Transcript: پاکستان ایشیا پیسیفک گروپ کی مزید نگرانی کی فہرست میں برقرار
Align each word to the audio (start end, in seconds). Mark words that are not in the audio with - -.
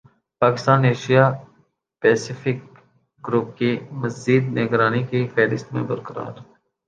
پاکستان 0.41 0.79
ایشیا 0.85 1.25
پیسیفک 2.01 2.57
گروپ 3.23 3.47
کی 3.57 3.71
مزید 4.01 4.43
نگرانی 4.57 5.03
کی 5.03 5.21
فہرست 5.33 5.67
میں 5.73 5.83
برقرار 5.83 6.31